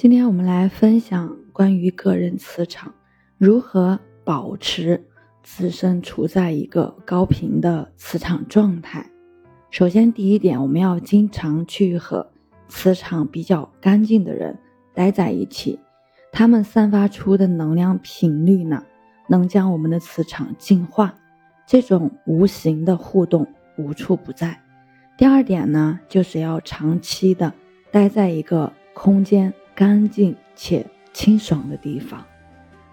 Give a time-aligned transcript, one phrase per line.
[0.00, 2.94] 今天我们来分享关于个人磁场
[3.36, 5.04] 如何保持
[5.42, 9.04] 自身处在一个高频的磁场状态。
[9.70, 12.26] 首先，第一点，我们要经常去和
[12.66, 14.58] 磁场比较干净的人
[14.94, 15.78] 待在一起，
[16.32, 18.82] 他们散发出的能量频率呢，
[19.28, 21.14] 能将我们的磁场净化。
[21.66, 23.46] 这种无形的互动
[23.76, 24.58] 无处不在。
[25.18, 27.52] 第二点呢，就是要长期的
[27.90, 29.52] 待在一个空间。
[29.80, 30.84] 干净且
[31.14, 32.22] 清爽的地方。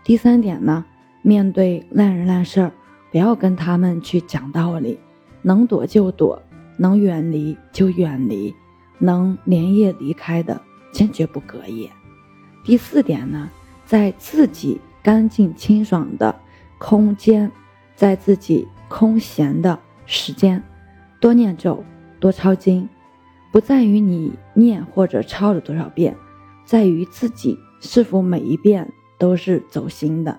[0.05, 0.85] 第三点呢，
[1.21, 2.71] 面对烂人烂事儿，
[3.11, 4.97] 不要跟他们去讲道理，
[5.41, 6.41] 能躲就躲，
[6.77, 8.55] 能远离就远离，
[8.99, 10.61] 能连夜离开的
[10.93, 11.91] 坚决不隔夜。
[12.63, 13.51] 第四点呢，
[13.85, 16.33] 在自己干净清爽的
[16.77, 17.51] 空间，
[17.97, 20.63] 在自己空闲的时间，
[21.19, 21.83] 多念咒，
[22.21, 22.87] 多抄经，
[23.51, 26.15] 不在于你念或者抄了多少遍。
[26.67, 30.37] 在于自己是否每一遍都是走心的，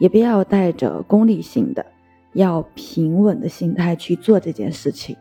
[0.00, 1.86] 也不要带着功利性的，
[2.32, 5.16] 要平稳的心态去做这件事情，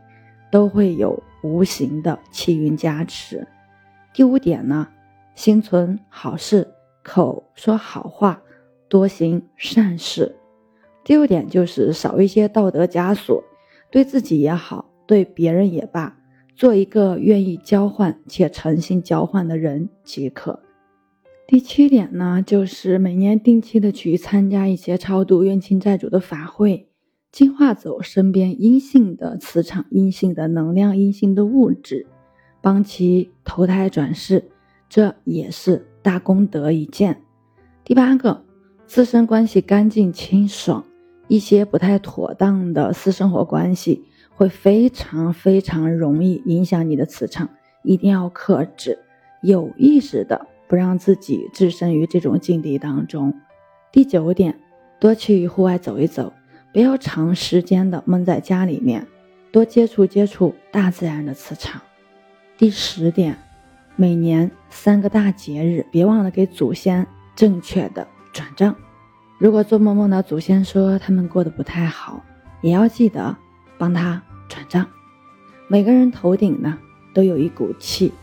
[0.51, 3.47] 都会有无形的气运加持。
[4.15, 4.87] 第五点呢，
[5.35, 6.67] 心存好事，
[7.03, 8.41] 口说好话，
[8.89, 10.35] 多行善事。
[11.03, 13.43] 第六点就是少一些道德枷锁，
[13.91, 16.17] 对自己也好，对别人也罢。
[16.57, 20.59] 做一个愿意交换且诚心交换的人即可。
[21.47, 26.87] 第七点呢，就是每年定期的去参加一些超度冤亲债主的法会，
[27.31, 32.07] 净化走身边阴性的磁场、阴性的能量、阴性的物质，
[32.59, 34.43] 帮其投胎转世，
[34.89, 37.21] 这也是大功德一件。
[37.85, 38.43] 第八个，
[38.87, 40.83] 自身关系干净清爽，
[41.27, 44.03] 一些不太妥当的私生活关系。
[44.37, 47.49] 会非常非常容易影响你的磁场，
[47.81, 48.99] 一定要克制，
[49.41, 53.33] 有意识的不让自己置身于这种境地当中。
[53.91, 54.55] 第九点，
[54.99, 56.31] 多去户外走一走，
[56.71, 59.07] 不要长时间的闷在家里面，
[59.51, 61.81] 多接触接触大自然的磁场。
[62.59, 63.35] 第十点，
[63.95, 68.75] 每年三个大节日，别忘了给祖先正确的转账。
[69.39, 72.23] 如果做梦梦到祖先说他们过得不太好，
[72.61, 73.35] 也要记得
[73.79, 74.21] 帮他。
[75.69, 76.77] 每个人头顶呢
[77.13, 78.13] 都有一股气，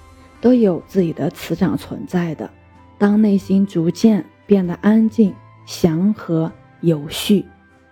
[0.41, 2.51] 都有自己的磁场存在的。
[2.97, 5.35] 当内心逐渐变得安静、
[5.67, 6.51] 祥和、
[6.81, 7.45] 有序，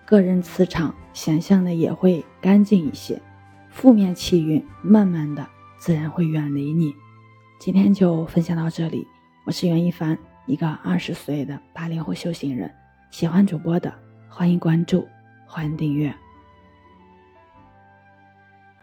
[0.07, 3.21] 个人磁场想象的也会干净一些，
[3.69, 5.47] 负面气运慢慢的
[5.79, 6.95] 自然会远离你。
[7.61, 9.07] 今天就分享到这里，
[9.45, 12.73] 我是袁一凡，一个二十岁的八零后修行人。
[13.11, 13.93] 喜欢主播的，
[14.31, 15.07] 欢迎关注，
[15.47, 16.22] 欢迎订阅。